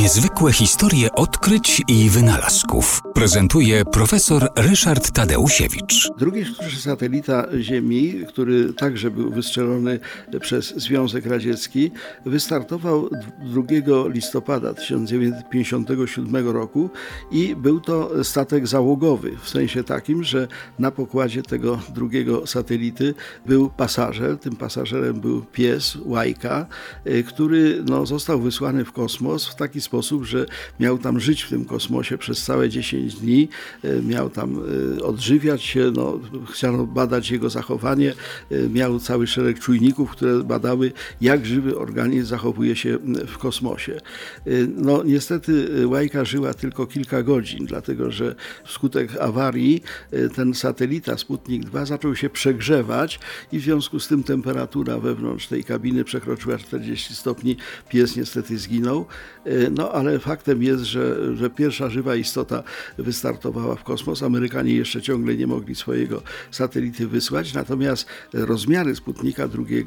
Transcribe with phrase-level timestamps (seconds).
[0.00, 6.10] Niezwykłe historie odkryć i wynalazków prezentuje profesor Ryszard Tadeusiewicz.
[6.18, 6.44] Drugi
[6.78, 10.00] satelita Ziemi, który także był wystrzelony
[10.40, 11.90] przez Związek Radziecki,
[12.26, 13.62] wystartował 2
[14.08, 16.90] listopada 1957 roku
[17.30, 20.48] i był to statek załogowy, w sensie takim, że
[20.78, 23.14] na pokładzie tego drugiego satelity
[23.46, 24.38] był pasażer.
[24.38, 26.66] Tym pasażerem był pies, łajka,
[27.26, 29.89] który no, został wysłany w kosmos w taki sposób,
[30.22, 30.46] że
[30.80, 33.48] miał tam żyć w tym kosmosie przez całe 10 dni,
[33.84, 34.62] e, miał tam
[34.98, 38.14] e, odżywiać się, no, chciano badać jego zachowanie,
[38.50, 44.00] e, miał cały szereg czujników, które badały, jak żywy organizm zachowuje się w kosmosie.
[44.76, 49.82] No, niestety Łajka żyła tylko kilka godzin, dlatego że wskutek awarii
[50.34, 53.20] ten satelita Sputnik 2 zaczął się przegrzewać
[53.52, 57.56] i w związku z tym temperatura wewnątrz tej kabiny przekroczyła 40 stopni.
[57.88, 59.06] Pies niestety zginął.
[59.70, 62.62] No ale faktem jest, że, że pierwsza żywa istota
[62.98, 64.22] wystartowała w kosmos.
[64.22, 69.86] Amerykanie jeszcze ciągle nie mogli swojego satelity wysłać, natomiast rozmiary Sputnika II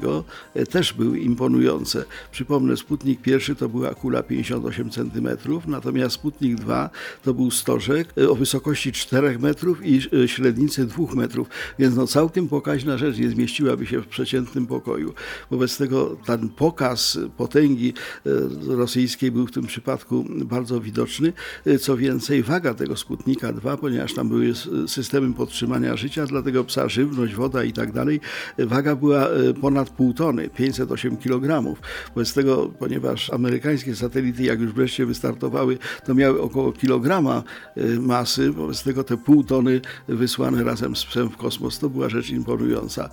[0.54, 2.04] e, też były imponujące.
[2.32, 5.28] Przypomnę, Sputnik I to była kula 58 cm,
[5.66, 6.88] natomiast Sputnik II
[7.22, 11.48] to był stożek e, o wysokości 4 metrów i e, średnicy 2 metrów,
[11.78, 15.14] więc no całkiem pokaźna rzecz nie zmieściłaby się w przeciętnym pokoju.
[15.50, 17.92] Wobec tego ten pokaz potęgi
[18.66, 19.83] rosyjskiej był w tym przypadku
[20.44, 21.32] bardzo widoczny.
[21.80, 24.52] Co więcej, waga tego Sputnika 2, ponieważ tam były
[24.86, 28.20] systemy podtrzymania życia dla tego psa, żywność, woda i tak dalej,
[28.58, 31.74] waga była e, ponad pół tony, 508 kg.
[32.14, 37.42] Wobec tego, ponieważ amerykańskie satelity, jak już wreszcie wystartowały, to miały około kilograma
[38.00, 42.30] masy, wobec tego te pół tony wysłane razem z psem w kosmos, to była rzecz
[42.30, 43.08] imponująca.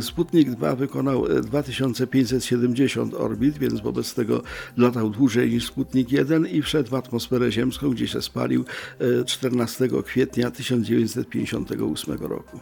[0.00, 4.42] Sputnik 2 wykonał 2570 orbit, więc wobec tego
[4.76, 5.66] latał dłużej niż
[6.02, 8.64] Sputnik 1 i wszedł w atmosferę ziemską, gdzie się spalił
[9.26, 12.60] 14 kwietnia 1958 roku.